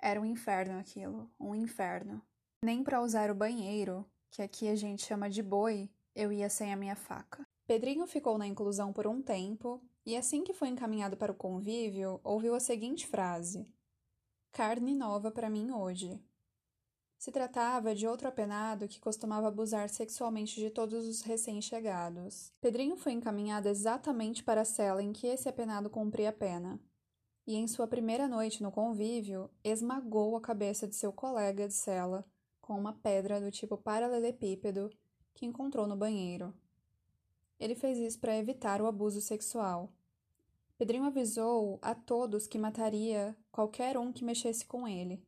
Era 0.00 0.18
um 0.18 0.24
inferno 0.24 0.78
aquilo, 0.78 1.30
um 1.38 1.54
inferno. 1.54 2.22
Nem 2.64 2.82
para 2.82 3.02
usar 3.02 3.30
o 3.30 3.34
banheiro, 3.34 4.10
que 4.30 4.40
aqui 4.40 4.68
a 4.68 4.74
gente 4.74 5.04
chama 5.04 5.28
de 5.28 5.42
boi, 5.42 5.90
eu 6.14 6.32
ia 6.32 6.48
sem 6.48 6.72
a 6.72 6.76
minha 6.76 6.96
faca. 6.96 7.46
Pedrinho 7.66 8.06
ficou 8.06 8.38
na 8.38 8.46
inclusão 8.46 8.90
por 8.90 9.06
um 9.06 9.20
tempo 9.20 9.82
e, 10.06 10.16
assim 10.16 10.42
que 10.42 10.54
foi 10.54 10.68
encaminhado 10.68 11.14
para 11.14 11.30
o 11.30 11.34
convívio, 11.34 12.22
ouviu 12.24 12.54
a 12.54 12.60
seguinte 12.60 13.06
frase: 13.06 13.68
Carne 14.50 14.94
nova 14.94 15.30
para 15.30 15.50
mim 15.50 15.70
hoje. 15.70 16.18
Se 17.18 17.30
tratava 17.30 17.94
de 17.94 18.06
outro 18.06 18.28
apenado 18.28 18.88
que 18.88 18.98
costumava 18.98 19.48
abusar 19.48 19.90
sexualmente 19.90 20.58
de 20.58 20.70
todos 20.70 21.06
os 21.06 21.20
recém-chegados. 21.20 22.50
Pedrinho 22.62 22.96
foi 22.96 23.12
encaminhado 23.12 23.68
exatamente 23.68 24.42
para 24.42 24.62
a 24.62 24.64
cela 24.64 25.02
em 25.02 25.12
que 25.12 25.26
esse 25.26 25.50
apenado 25.50 25.90
cumpria 25.90 26.30
a 26.30 26.32
pena. 26.32 26.80
E 27.46 27.56
em 27.56 27.66
sua 27.66 27.88
primeira 27.88 28.28
noite 28.28 28.62
no 28.62 28.70
convívio, 28.70 29.50
esmagou 29.64 30.36
a 30.36 30.40
cabeça 30.40 30.86
de 30.86 30.94
seu 30.94 31.12
colega 31.12 31.66
de 31.66 31.74
cela 31.74 32.24
com 32.60 32.78
uma 32.78 32.92
pedra 32.92 33.40
do 33.40 33.50
tipo 33.50 33.76
paralelepípedo 33.76 34.90
que 35.34 35.44
encontrou 35.44 35.86
no 35.86 35.96
banheiro. 35.96 36.54
Ele 37.58 37.74
fez 37.74 37.98
isso 37.98 38.18
para 38.20 38.36
evitar 38.36 38.80
o 38.80 38.86
abuso 38.86 39.20
sexual. 39.20 39.92
Pedrinho 40.78 41.04
avisou 41.04 41.78
a 41.82 41.94
todos 41.94 42.46
que 42.46 42.58
mataria 42.58 43.36
qualquer 43.50 43.98
um 43.98 44.12
que 44.12 44.24
mexesse 44.24 44.64
com 44.64 44.86
ele, 44.86 45.24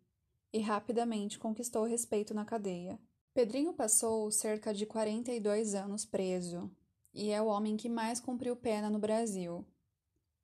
e 0.53 0.61
rapidamente 0.61 1.39
conquistou 1.39 1.85
respeito 1.85 2.33
na 2.33 2.45
cadeia. 2.45 2.99
Pedrinho 3.33 3.73
passou 3.73 4.31
cerca 4.31 4.73
de 4.73 4.87
42 4.87 5.75
anos 5.75 6.05
preso, 6.05 6.71
e 7.13 7.31
é 7.31 7.43
o 7.43 7.47
homem 7.47 7.77
que 7.77 7.89
mais 7.89 8.21
cumpriu 8.21 8.57
pena 8.57 8.89
no 8.89 8.99
Brasil. 8.99 9.67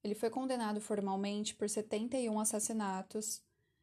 Ele 0.02 0.14
foi 0.14 0.30
condenado 0.30 0.80
formalmente 0.80 1.54
por 1.54 1.68
71 1.68 2.38
assassinatos, 2.40 3.42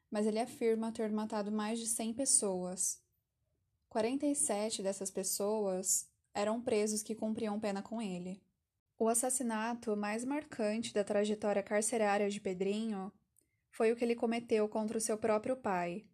mas 0.09 0.25
ele 0.25 0.39
afirma 0.39 0.91
ter 0.91 1.11
matado 1.11 1.51
mais 1.51 1.79
de 1.79 1.87
100 1.87 2.13
pessoas, 2.13 3.01
47 3.89 4.83
dessas 4.83 5.09
pessoas 5.09 6.09
eram 6.33 6.61
presos 6.61 7.01
que 7.01 7.15
cumpriam 7.15 7.59
pena 7.59 7.81
com 7.81 8.01
ele. 8.01 8.41
O 8.99 9.07
assassinato 9.07 9.95
mais 9.95 10.23
marcante 10.25 10.93
da 10.93 11.03
trajetória 11.03 11.63
carcerária 11.63 12.29
de 12.29 12.39
Pedrinho 12.39 13.11
foi 13.71 13.91
o 13.91 13.95
que 13.95 14.03
ele 14.03 14.15
cometeu 14.15 14.67
contra 14.67 14.97
o 14.97 15.01
seu 15.01 15.17
próprio 15.17 15.55
pai. 15.55 16.05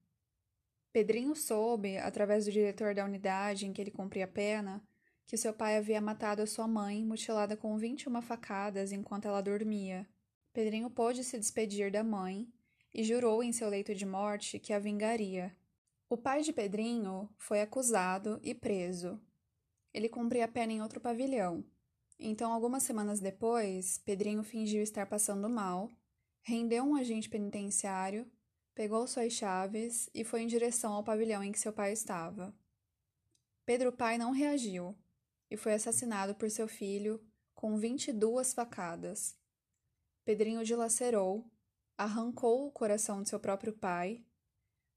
Pedrinho 0.91 1.36
soube, 1.36 1.98
através 1.98 2.45
do 2.45 2.51
diretor 2.51 2.93
da 2.93 3.03
unidade 3.03 3.65
em 3.65 3.74
que 3.74 3.81
ele 3.81 3.91
cumpria 3.91 4.27
pena, 4.27 4.81
que 5.25 5.38
seu 5.38 5.53
pai 5.53 5.77
havia 5.77 6.01
matado 6.01 6.42
a 6.42 6.48
sua 6.48 6.68
mãe, 6.68 7.03
mutilada 7.03 7.56
com 7.56 7.77
21 7.77 8.22
facadas 8.22 8.92
enquanto 8.92 9.27
ela 9.27 9.42
dormia. 9.42 10.08
Pedrinho 10.51 10.89
pôde 10.89 11.24
se 11.24 11.38
despedir 11.38 11.92
da 11.92 12.03
mãe 12.03 12.48
e 12.94 13.03
jurou 13.03 13.44
em 13.44 13.51
seu 13.51 13.70
leito 13.70 13.96
de 13.96 14.06
morte 14.06 14.60
que 14.60 14.74
a 14.74 14.80
vingaria. 14.80 15.56
O 16.10 16.18
pai 16.18 16.44
de 16.44 16.53
Pedrinho 16.53 17.27
foi 17.38 17.62
acusado 17.62 18.39
e 18.44 18.53
preso. 18.53 19.20
Ele 19.94 20.08
cumpria 20.08 20.46
a 20.46 20.48
pena 20.48 20.74
em 20.74 20.82
outro 20.82 21.00
pavilhão. 21.00 21.65
Então, 22.20 22.53
algumas 22.53 22.84
semanas 22.84 23.20
depois, 23.20 23.98
Pedrinho 23.98 24.44
fingiu 24.44 24.84
estar 24.84 25.08
passando 25.08 25.50
mal, 25.50 25.89
rendeu 26.42 26.84
um 26.84 26.96
agente 26.96 27.30
penitenciário, 27.30 28.32
pegou 28.75 29.08
suas 29.08 29.34
chaves 29.34 30.10
e 30.13 30.24
foi 30.24 30.42
em 30.42 30.48
direção 30.48 30.94
ao 30.94 31.03
pavilhão 31.03 31.44
em 31.44 31.51
que 31.51 31.60
seu 31.60 31.74
pai 31.74 31.94
estava. 31.94 32.53
Pedro 33.65 33.92
Pai 33.92 34.18
não 34.18 34.32
reagiu 34.32 34.96
e 35.53 35.57
foi 35.57 35.74
assassinado 35.74 36.36
por 36.36 36.51
seu 36.51 36.67
filho 36.67 37.24
com 37.55 37.77
22 37.77 38.53
facadas. 38.53 39.38
Pedrinho 40.25 40.65
dilacerou, 40.65 41.50
arrancou 41.98 42.67
o 42.67 42.72
coração 42.72 43.24
de 43.24 43.29
seu 43.29 43.39
próprio 43.39 43.72
pai 43.72 44.25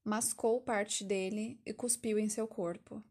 mascou 0.07 0.61
parte 0.61 1.03
dele 1.03 1.61
e 1.67 1.75
cuspiu 1.75 2.17
em 2.17 2.29
seu 2.29 2.47
corpo. 2.47 3.03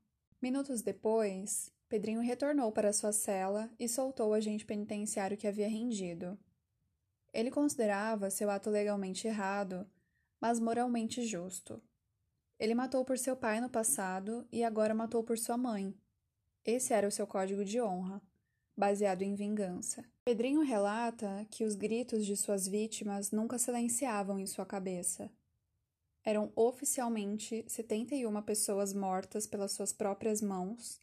Minutos 0.42 0.82
depois, 0.82 1.70
Pedrinho 1.90 2.22
retornou 2.22 2.72
para 2.72 2.94
sua 2.94 3.12
cela 3.12 3.70
e 3.78 3.90
soltou 3.90 4.30
o 4.30 4.34
agente 4.34 4.66
penitenciário 4.66 5.36
que 5.36 5.46
havia 5.46 5.68
rendido. 5.68 6.40
Ele 7.34 7.52
considerava 7.52 8.30
seu 8.30 8.50
ato 8.50 8.70
legalmente 8.70 9.28
errado, 9.28 9.86
mas 10.40 10.58
moralmente 10.58 11.26
justo. 11.26 11.84
Ele 12.58 12.74
matou 12.74 13.04
por 13.04 13.18
seu 13.18 13.36
pai 13.36 13.60
no 13.60 13.70
passado 13.70 14.48
e 14.50 14.64
agora 14.64 14.96
matou 14.96 15.22
por 15.22 15.38
sua 15.38 15.58
mãe. 15.58 15.94
Esse 16.66 16.94
era 16.94 17.08
o 17.08 17.12
seu 17.12 17.28
código 17.28 17.64
de 17.64 17.80
honra, 17.80 18.22
baseado 18.76 19.22
em 19.22 19.36
vingança. 19.36 20.04
Pedrinho 20.26 20.62
relata 20.62 21.46
que 21.52 21.64
os 21.64 21.76
gritos 21.76 22.26
de 22.26 22.36
suas 22.36 22.68
vítimas 22.68 23.32
nunca 23.32 23.58
silenciavam 23.60 24.40
em 24.40 24.48
sua 24.48 24.66
cabeça 24.66 25.32
eram 26.26 26.52
oficialmente 26.56 27.64
71 27.68 28.42
pessoas 28.42 28.92
mortas 28.94 29.46
pelas 29.46 29.72
suas 29.74 29.94
próprias 29.94 30.42
mãos, 30.42 31.00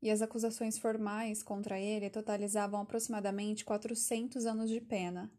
e 0.00 0.08
as 0.08 0.22
acusações 0.22 0.78
formais 0.78 1.42
contra 1.42 1.78
ele 1.78 2.08
totalizavam 2.08 2.80
aproximadamente 2.80 3.64
400 3.64 4.46
anos 4.46 4.70
de 4.70 4.80
pena. 4.80 5.30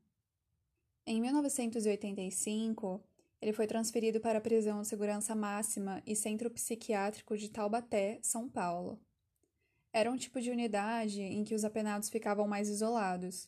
Em 1.05 1.21
1985, 1.21 3.01
ele 3.41 3.53
foi 3.53 3.65
transferido 3.65 4.19
para 4.19 4.39
a 4.39 4.41
prisão 4.41 4.81
de 4.81 4.87
segurança 4.87 5.33
máxima 5.33 6.03
e 6.05 6.15
centro 6.15 6.49
psiquiátrico 6.49 7.37
de 7.37 7.49
Taubaté, 7.49 8.19
São 8.21 8.49
Paulo. 8.49 8.99
Era 9.93 10.11
um 10.11 10.17
tipo 10.17 10.41
de 10.41 10.49
unidade 10.49 11.21
em 11.21 11.43
que 11.43 11.53
os 11.53 11.63
apenados 11.63 12.09
ficavam 12.09 12.47
mais 12.47 12.67
isolados. 12.67 13.47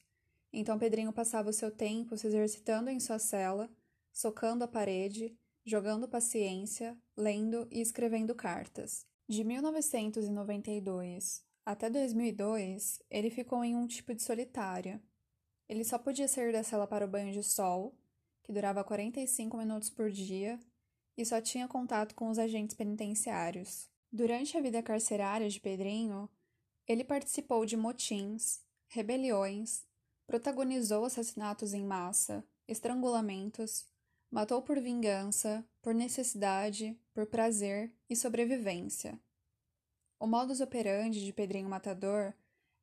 Então 0.53 0.79
Pedrinho 0.79 1.11
passava 1.11 1.49
o 1.49 1.53
seu 1.53 1.71
tempo 1.71 2.15
se 2.15 2.27
exercitando 2.27 2.89
em 2.89 2.99
sua 2.99 3.19
cela, 3.19 3.69
socando 4.13 4.63
a 4.63 4.67
parede, 4.67 5.35
jogando 5.65 6.07
paciência, 6.07 6.95
lendo 7.17 7.67
e 7.71 7.81
escrevendo 7.81 8.35
cartas. 8.35 9.05
De 9.27 9.43
1992 9.43 11.43
até 11.65 11.89
2002, 11.89 13.01
ele 13.09 13.31
ficou 13.31 13.63
em 13.63 13.75
um 13.75 13.87
tipo 13.87 14.13
de 14.13 14.21
solitária. 14.21 15.01
Ele 15.67 15.83
só 15.83 15.97
podia 15.97 16.27
sair 16.27 16.53
da 16.53 16.61
cela 16.61 16.85
para 16.85 17.03
o 17.03 17.09
banho 17.09 17.33
de 17.33 17.41
sol, 17.41 17.97
que 18.43 18.53
durava 18.53 18.83
45 18.83 19.57
minutos 19.57 19.89
por 19.89 20.11
dia, 20.11 20.59
e 21.17 21.25
só 21.25 21.41
tinha 21.41 21.67
contato 21.67 22.13
com 22.13 22.29
os 22.29 22.37
agentes 22.37 22.75
penitenciários. 22.75 23.89
Durante 24.11 24.55
a 24.55 24.61
vida 24.61 24.83
carcerária 24.83 25.49
de 25.49 25.59
Pedrinho, 25.59 26.29
ele 26.87 27.03
participou 27.03 27.65
de 27.65 27.75
motins, 27.75 28.61
rebeliões, 28.87 29.83
protagonizou 30.27 31.05
assassinatos 31.05 31.73
em 31.73 31.83
massa, 31.83 32.43
estrangulamentos, 32.67 33.85
matou 34.29 34.61
por 34.61 34.79
vingança, 34.79 35.65
por 35.81 35.93
necessidade, 35.93 36.99
por 37.13 37.25
prazer 37.25 37.93
e 38.09 38.15
sobrevivência. 38.15 39.19
O 40.19 40.27
modus 40.27 40.61
operandi 40.61 41.23
de 41.23 41.33
Pedrinho 41.33 41.69
Matador 41.69 42.33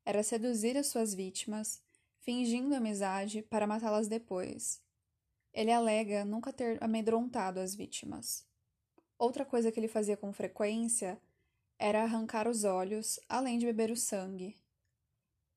era 0.05 0.23
seduzir 0.23 0.77
as 0.77 0.87
suas 0.87 1.13
vítimas, 1.13 1.81
fingindo 2.19 2.75
amizade 2.75 3.41
para 3.41 3.67
matá-las 3.67 4.07
depois. 4.07 4.81
Ele 5.53 5.71
alega 5.71 6.25
nunca 6.25 6.51
ter 6.51 6.81
amedrontado 6.83 7.59
as 7.59 7.75
vítimas. 7.75 8.45
Outra 9.17 9.45
coisa 9.45 9.71
que 9.71 9.79
ele 9.79 9.87
fazia 9.87 10.17
com 10.17 10.33
frequência 10.33 11.21
era 11.83 12.03
arrancar 12.03 12.47
os 12.47 12.63
olhos, 12.63 13.19
além 13.27 13.57
de 13.57 13.65
beber 13.65 13.91
o 13.91 13.97
sangue. 13.97 14.57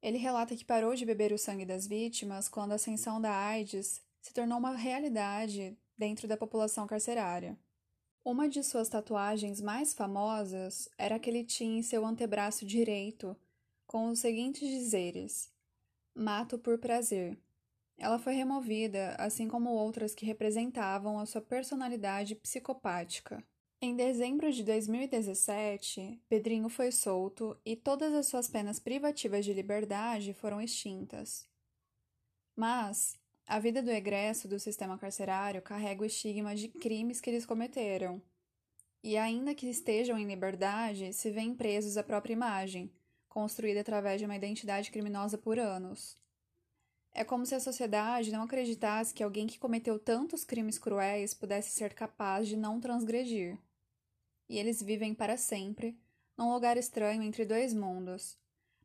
Ele 0.03 0.19
relata 0.19 0.57
que 0.57 0.65
parou 0.65 0.93
de 0.93 1.07
beber 1.07 1.33
o 1.33 1.39
sangue 1.39 1.65
das 1.65 1.87
vítimas 1.87 2.49
quando 2.49 2.73
a 2.73 2.75
ascensão 2.75 3.21
da 3.21 3.33
AIDS 3.33 4.03
se 4.21 4.35
tornou 4.35 4.59
uma 4.59 4.75
realidade 4.75 5.79
dentro 5.97 6.27
da 6.27 6.37
população 6.37 6.85
carcerária. 6.85 7.57
Uma 8.25 8.49
de 8.49 8.61
suas 8.65 8.89
tatuagens 8.89 9.61
mais 9.61 9.95
famosas 9.95 10.89
era 10.99 11.17
que 11.17 11.31
ele 11.31 11.45
tinha 11.45 11.79
em 11.79 11.83
seu 11.85 12.05
antebraço 12.05 12.67
direito, 12.67 13.37
com 13.87 14.09
os 14.09 14.19
seguintes 14.19 14.69
dizeres: 14.69 15.49
Mato 16.13 16.59
por 16.59 16.77
prazer. 16.77 17.39
Ela 17.97 18.19
foi 18.19 18.35
removida, 18.35 19.15
assim 19.17 19.47
como 19.47 19.71
outras 19.71 20.13
que 20.13 20.27
representavam 20.27 21.21
a 21.21 21.25
sua 21.25 21.41
personalidade 21.41 22.35
psicopática. 22.35 23.47
Em 23.79 23.95
dezembro 23.95 24.51
de 24.51 24.65
2017, 24.65 26.19
Pedrinho 26.31 26.67
foi 26.71 26.91
solto 26.91 27.55
e 27.63 27.77
todas 27.77 28.15
as 28.15 28.27
suas 28.27 28.49
penas 28.49 28.81
privativas 28.81 29.45
de 29.45 29.53
liberdade 29.53 30.33
foram 30.33 30.63
extintas. 30.63 31.47
Mas 32.57 33.21
a 33.47 33.59
vida 33.59 33.83
do 33.83 33.91
egresso 33.91 34.49
do 34.49 34.59
sistema 34.59 34.97
carcerário 34.97 35.61
carrega 35.61 36.03
o 36.03 36.07
estigma 36.07 36.57
de 36.57 36.69
crimes 36.69 37.21
que 37.21 37.29
eles 37.29 37.45
cometeram. 37.45 38.23
E 39.05 39.15
ainda 39.19 39.55
que 39.55 39.69
estejam 39.69 40.19
em 40.19 40.27
liberdade, 40.27 41.13
se 41.13 41.31
veem 41.31 41.55
presos 41.55 41.99
à 41.99 42.03
própria 42.03 42.33
imagem, 42.33 42.91
construída 43.29 43.83
através 43.83 44.19
de 44.19 44.25
uma 44.25 44.37
identidade 44.37 44.91
criminosa 44.91 45.37
por 45.37 45.59
anos. 45.59 46.17
É 47.19 47.25
como 47.25 47.47
se 47.47 47.55
a 47.55 47.61
sociedade 47.61 48.31
não 48.31 48.43
acreditasse 48.43 49.15
que 49.15 49.23
alguém 49.23 49.47
que 49.47 49.59
cometeu 49.59 49.99
tantos 49.99 50.45
crimes 50.45 50.79
cruéis 50.79 51.33
pudesse 51.33 51.71
ser 51.71 51.95
capaz 51.95 52.47
de 52.47 52.59
não 52.59 52.79
transgredir 52.79 53.59
e 54.47 54.59
eles 54.59 54.83
vivem 54.83 55.15
para 55.15 55.39
sempre 55.39 55.99
num 56.37 56.53
lugar 56.53 56.77
estranho 56.77 57.23
entre 57.23 57.47
dois 57.47 57.73
mundos, 57.73 58.39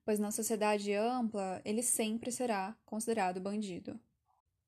pois 0.05 0.17
na 0.17 0.31
sociedade 0.31 0.93
ampla 0.93 1.61
ele 1.65 1.83
sempre 1.83 2.31
será 2.31 2.73
considerado 2.85 3.41
bandido. 3.41 3.99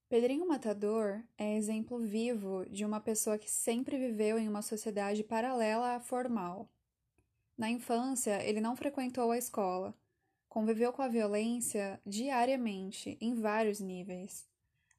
Pedrinho 0.09 0.45
Matador 0.45 1.23
é 1.37 1.55
exemplo 1.55 1.99
vivo 1.99 2.65
de 2.69 2.83
uma 2.83 2.99
pessoa 2.99 3.37
que 3.37 3.49
sempre 3.49 3.97
viveu 3.97 4.37
em 4.37 4.49
uma 4.49 4.61
sociedade 4.61 5.23
paralela 5.23 5.95
à 5.95 6.01
formal. 6.01 6.69
Na 7.57 7.69
infância, 7.69 8.43
ele 8.43 8.59
não 8.59 8.75
frequentou 8.75 9.31
a 9.31 9.37
escola, 9.37 9.97
conviveu 10.53 10.93
com 10.93 11.01
a 11.01 11.07
violência 11.07 11.99
diariamente, 12.05 13.17
em 13.19 13.33
vários 13.33 13.79
níveis. 13.79 14.47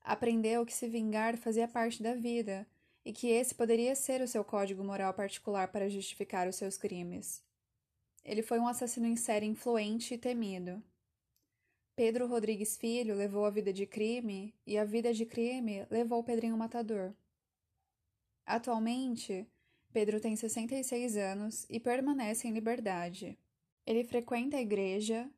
Aprendeu 0.03 0.67
que 0.67 0.75
se 0.75 0.89
vingar 0.89 1.37
fazia 1.37 1.69
parte 1.69 2.03
da 2.03 2.13
vida 2.13 2.67
e 3.05 3.13
que 3.13 3.29
esse 3.29 3.55
poderia 3.55 3.95
ser 3.95 4.21
o 4.21 4.27
seu 4.27 4.43
código 4.43 4.83
moral 4.83 5.15
particular 5.15 5.69
para 5.69 5.89
justificar 5.89 6.49
os 6.49 6.57
seus 6.57 6.77
crimes. 6.77 7.41
Ele 8.25 8.43
foi 8.43 8.59
um 8.59 8.67
assassino 8.67 9.07
em 9.07 9.15
série 9.15 9.47
influente 9.47 10.15
e 10.15 10.19
temido. 10.19 10.83
Pedro 11.95 12.27
Rodrigues 12.27 12.77
Filho 12.77 13.15
levou 13.15 13.45
a 13.45 13.51
vida 13.51 13.73
de 13.73 13.87
crime 13.87 14.53
e 14.67 14.77
a 14.77 14.85
vida 14.85 15.15
de 15.15 15.25
crime 15.25 15.87
levou 15.89 16.25
Pedrinho 16.25 16.59
Matador. 16.59 17.15
Atualmente, 18.45 19.47
Pedro 19.93 20.19
tem 20.19 20.35
66 20.35 21.17
anos 21.17 21.65
e 21.71 21.79
permanece 21.79 22.49
em 22.49 22.53
liberdade. 22.53 23.39
Ele 23.87 24.03
frequenta 24.03 24.57
a 24.57 24.61
igreja, 24.61 25.31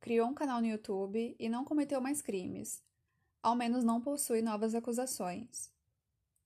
criou 0.00 0.28
um 0.28 0.34
canal 0.34 0.60
no 0.60 0.66
YouTube 0.66 1.36
e 1.38 1.48
não 1.48 1.64
cometeu 1.64 2.00
mais 2.00 2.22
crimes. 2.22 2.82
Ao 3.42 3.54
menos 3.54 3.84
não 3.84 4.00
possui 4.00 4.42
novas 4.42 4.74
acusações. 4.74 5.70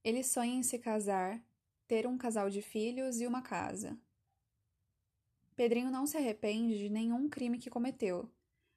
Ele 0.03 0.23
sonha 0.23 0.55
em 0.55 0.63
se 0.63 0.79
casar, 0.79 1.43
ter 1.87 2.07
um 2.07 2.17
casal 2.17 2.49
de 2.49 2.63
filhos 2.63 3.21
e 3.21 3.27
uma 3.27 3.43
casa. 3.43 3.99
Pedrinho 5.57 5.91
não 5.91 6.07
se 6.07 6.17
arrepende 6.17 6.79
de 6.79 6.89
nenhum 6.89 7.29
crime 7.29 7.59
que 7.59 7.69
cometeu, 7.69 8.31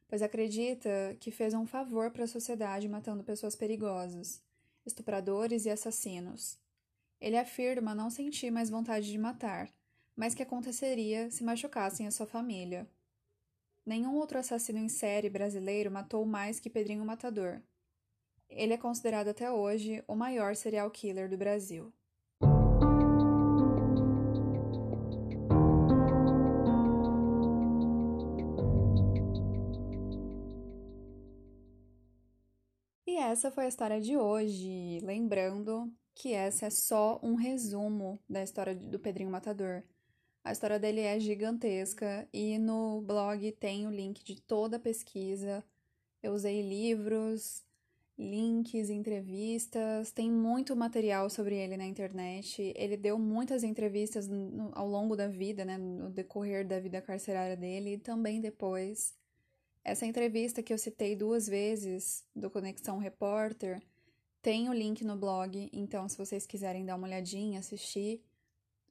pois 0.07 0.21
acredita 0.21 1.15
que 1.19 1.31
fez 1.31 1.53
um 1.53 1.65
favor 1.65 2.12
para 2.12 2.25
a 2.25 2.27
sociedade 2.27 2.89
matando 2.89 3.23
pessoas 3.23 3.55
perigosas, 3.55 4.41
estupradores 4.86 5.65
e 5.65 5.69
assassinos. 5.69 6.59
Ele 7.21 7.38
afirma 7.38 7.95
não 7.95 8.09
sentir 8.09 8.51
mais 8.51 8.69
vontade 8.69 9.09
de 9.09 9.17
matar, 9.17 9.69
mas 10.15 10.36
que 10.36 10.43
aconteceria 10.43 11.31
se 11.31 11.43
machucassem 11.43 12.05
a 12.05 12.12
sua 12.12 12.27
família. 12.27 12.86
Nenhum 13.86 14.15
outro 14.15 14.39
assassino 14.39 14.80
em 14.80 14.88
série 14.88 15.30
brasileiro 15.30 15.91
matou 15.91 16.26
mais 16.26 16.60
que 16.60 16.69
Pedrinho 16.69 17.06
Matador. 17.06 17.62
Ele 18.50 18.74
é 18.74 18.78
considerado 18.78 19.28
até 19.28 19.52
hoje 19.52 20.02
o 20.08 20.15
maior 20.15 20.56
serial 20.56 20.89
killer 20.89 21.30
do 21.30 21.38
Brasil. 21.38 21.93
E 33.06 33.17
essa 33.17 33.52
foi 33.52 33.65
a 33.65 33.67
história 33.67 34.00
de 34.00 34.15
hoje. 34.15 35.00
Lembrando 35.02 35.91
que 36.15 36.32
essa 36.34 36.67
é 36.67 36.69
só 36.69 37.19
um 37.22 37.36
resumo 37.36 38.17
da 38.30 38.41
história 38.41 38.74
do 38.74 38.98
Pedrinho 38.98 39.30
Matador. 39.30 39.84
A 40.43 40.51
história 40.51 40.77
dele 40.77 40.99
é 40.99 41.17
gigantesca 41.19 42.27
e 42.34 42.60
no 42.60 43.01
blog 43.01 43.49
tem 43.53 43.88
o 43.88 43.89
link 43.89 44.23
de 44.23 44.41
toda 44.41 44.75
a 44.75 44.79
pesquisa. 44.79 45.63
Eu 46.21 46.34
usei 46.34 46.62
livros, 46.62 47.63
links, 48.17 48.89
entrevistas, 48.89 50.12
tem 50.12 50.29
muito 50.29 50.75
material 50.75 51.29
sobre 51.29 51.56
ele 51.56 51.77
na 51.77 51.86
internet. 51.86 52.73
Ele 52.75 52.97
deu 52.97 53.17
muitas 53.17 53.63
entrevistas 53.63 54.27
no, 54.27 54.69
ao 54.73 54.88
longo 54.88 55.15
da 55.15 55.27
vida, 55.29 55.63
né, 55.63 55.77
no 55.77 56.10
decorrer 56.10 56.67
da 56.67 56.79
vida 56.79 57.01
carcerária 57.01 57.56
dele 57.56 57.93
e 57.93 57.97
também 57.97 58.41
depois. 58.41 59.15
Essa 59.82 60.06
entrevista 60.06 60.62
que 60.62 60.73
eu 60.73 60.77
citei 60.77 61.15
duas 61.15 61.47
vezes 61.47 62.25
do 62.36 62.49
Conexão 62.49 62.97
Repórter 62.97 63.82
tem 64.41 64.69
o 64.69 64.73
link 64.73 65.06
no 65.06 65.15
blog, 65.15 65.69
então 65.71 66.08
se 66.10 66.17
vocês 66.17 66.45
quiserem 66.45 66.86
dar 66.86 66.97
uma 66.97 67.08
olhadinha, 67.08 67.60
assistir, 67.60 68.21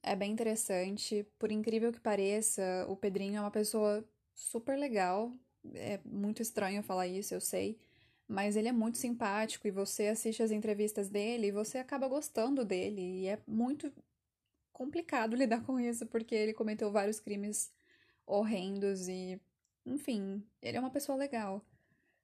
é 0.02 0.16
bem 0.16 0.32
interessante. 0.32 1.26
Por 1.38 1.52
incrível 1.52 1.92
que 1.92 2.00
pareça, 2.00 2.86
o 2.88 2.96
Pedrinho 2.96 3.38
é 3.38 3.40
uma 3.40 3.50
pessoa 3.50 4.04
super 4.34 4.78
legal. 4.78 5.32
É 5.74 6.00
muito 6.04 6.42
estranho 6.42 6.82
falar 6.82 7.06
isso, 7.06 7.34
eu 7.34 7.40
sei 7.40 7.78
mas 8.32 8.56
ele 8.56 8.68
é 8.68 8.72
muito 8.72 8.96
simpático 8.98 9.66
e 9.66 9.70
você 9.70 10.08
assiste 10.08 10.42
as 10.42 10.50
entrevistas 10.50 11.10
dele 11.10 11.48
e 11.48 11.52
você 11.52 11.78
acaba 11.78 12.08
gostando 12.08 12.64
dele. 12.64 13.02
E 13.20 13.28
é 13.28 13.38
muito 13.46 13.92
complicado 14.72 15.36
lidar 15.36 15.62
com 15.64 15.78
isso 15.78 16.06
porque 16.06 16.34
ele 16.34 16.54
cometeu 16.54 16.90
vários 16.90 17.20
crimes 17.20 17.70
horrendos 18.26 19.06
e, 19.08 19.40
enfim, 19.84 20.42
ele 20.62 20.76
é 20.78 20.80
uma 20.80 20.90
pessoa 20.90 21.16
legal, 21.18 21.62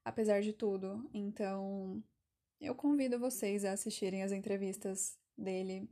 apesar 0.04 0.40
de 0.40 0.52
tudo. 0.52 1.08
Então, 1.12 2.02
eu 2.60 2.74
convido 2.74 3.18
vocês 3.18 3.64
a 3.64 3.72
assistirem 3.72 4.22
as 4.22 4.32
entrevistas 4.32 5.18
dele. 5.36 5.88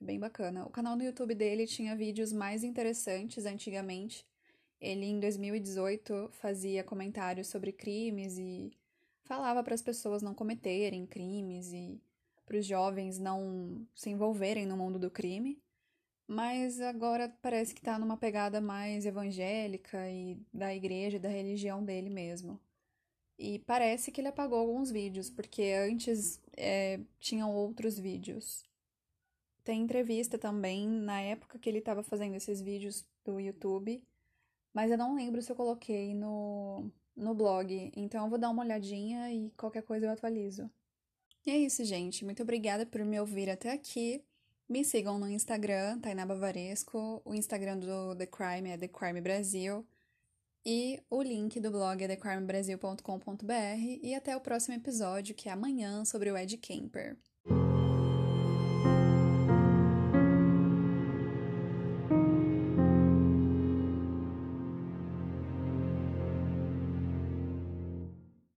Bem 0.00 0.18
bacana. 0.18 0.66
O 0.66 0.70
canal 0.70 0.96
no 0.96 1.02
YouTube 1.04 1.34
dele 1.34 1.66
tinha 1.66 1.96
vídeos 1.96 2.32
mais 2.32 2.62
interessantes 2.62 3.46
antigamente. 3.46 4.26
Ele, 4.80 5.06
em 5.06 5.18
2018, 5.20 6.28
fazia 6.32 6.84
comentários 6.84 7.48
sobre 7.48 7.72
crimes 7.72 8.36
e 8.38 8.72
falava 9.24 9.62
para 9.62 9.74
as 9.74 9.82
pessoas 9.82 10.22
não 10.22 10.34
cometerem 10.34 11.06
crimes 11.06 11.72
e 11.72 12.00
para 12.44 12.58
os 12.58 12.66
jovens 12.66 13.18
não 13.18 13.86
se 13.94 14.10
envolverem 14.10 14.66
no 14.66 14.76
mundo 14.76 14.98
do 14.98 15.10
crime. 15.10 15.58
mas 16.26 16.80
agora 16.80 17.28
parece 17.42 17.74
que 17.74 17.82
tá 17.82 17.98
numa 17.98 18.16
pegada 18.16 18.60
mais 18.60 19.06
evangélica 19.06 20.10
e 20.10 20.38
da 20.52 20.74
igreja, 20.74 21.18
da 21.18 21.28
religião 21.28 21.84
dele 21.84 22.10
mesmo. 22.10 22.60
E 23.38 23.58
parece 23.60 24.12
que 24.12 24.20
ele 24.20 24.28
apagou 24.28 24.58
alguns 24.58 24.90
vídeos, 24.90 25.30
porque 25.30 25.62
antes 25.90 26.40
é, 26.56 27.00
tinham 27.20 27.54
outros 27.54 27.98
vídeos. 27.98 28.64
Tem 29.64 29.80
entrevista 29.80 30.36
também 30.38 30.86
na 30.86 31.20
época 31.22 31.58
que 31.58 31.68
ele 31.68 31.78
estava 31.78 32.02
fazendo 32.02 32.34
esses 32.34 32.60
vídeos 32.60 33.04
do 33.24 33.40
YouTube, 33.40 34.04
mas 34.74 34.90
eu 34.90 34.98
não 34.98 35.16
lembro 35.16 35.40
se 35.40 35.50
eu 35.50 35.56
coloquei 35.56 36.12
no, 36.14 36.90
no 37.16 37.34
blog, 37.34 37.90
então 37.96 38.24
eu 38.24 38.30
vou 38.30 38.38
dar 38.38 38.50
uma 38.50 38.62
olhadinha 38.62 39.32
e 39.32 39.50
qualquer 39.56 39.82
coisa 39.82 40.04
eu 40.04 40.10
atualizo. 40.10 40.70
E 41.46 41.50
é 41.50 41.58
isso, 41.58 41.84
gente. 41.84 42.24
Muito 42.24 42.42
obrigada 42.42 42.84
por 42.84 43.02
me 43.04 43.18
ouvir 43.18 43.48
até 43.48 43.72
aqui. 43.72 44.22
Me 44.68 44.84
sigam 44.84 45.18
no 45.18 45.28
Instagram, 45.28 45.98
Tainá 46.00 46.24
Bavaresco. 46.24 47.20
O 47.24 47.34
Instagram 47.34 47.78
do 47.78 48.16
The 48.16 48.26
Crime 48.26 48.70
é 48.70 48.78
The 48.78 48.88
Crime 48.88 49.20
Brasil. 49.20 49.86
E 50.64 51.02
o 51.10 51.22
link 51.22 51.60
do 51.60 51.70
blog 51.70 52.02
é 52.02 52.08
thecrimebrasil.com.br. 52.08 53.98
E 54.02 54.14
até 54.14 54.34
o 54.34 54.40
próximo 54.40 54.74
episódio, 54.74 55.34
que 55.34 55.48
é 55.48 55.52
amanhã, 55.52 56.04
sobre 56.06 56.30
o 56.30 56.36
Ed 56.36 56.56
Kemper. 56.56 57.18